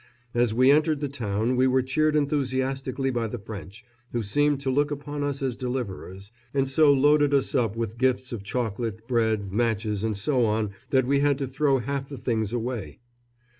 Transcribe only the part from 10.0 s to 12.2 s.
and so on that we had to throw half the